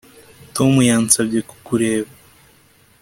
[0.55, 2.11] Tom yansabye kukureba